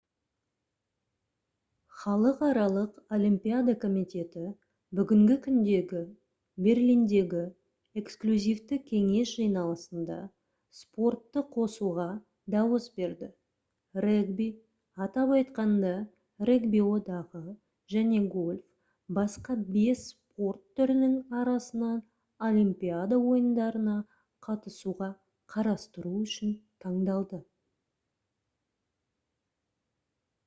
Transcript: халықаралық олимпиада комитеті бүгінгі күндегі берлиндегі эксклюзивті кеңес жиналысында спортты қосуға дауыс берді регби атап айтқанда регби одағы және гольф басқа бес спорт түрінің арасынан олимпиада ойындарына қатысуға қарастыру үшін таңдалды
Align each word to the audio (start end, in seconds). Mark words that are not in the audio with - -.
халықаралық 2.03 2.93
олимпиада 3.15 3.73
комитеті 3.81 4.43
бүгінгі 4.99 5.35
күндегі 5.41 5.99
берлиндегі 6.67 7.41
эксклюзивті 8.01 8.79
кеңес 8.87 9.33
жиналысында 9.41 10.17
спортты 10.77 11.43
қосуға 11.57 12.07
дауыс 12.55 12.87
берді 13.01 13.29
регби 14.07 14.47
атап 15.07 15.35
айтқанда 15.37 15.93
регби 16.51 16.81
одағы 16.87 17.43
және 17.97 18.23
гольф 18.37 18.65
басқа 19.19 19.59
бес 19.77 20.03
спорт 20.15 20.65
түрінің 20.81 21.15
арасынан 21.43 22.01
олимпиада 22.49 23.21
ойындарына 23.35 23.95
қатысуға 24.49 25.13
қарастыру 25.57 26.17
үшін 26.25 26.57
таңдалды 26.87 27.43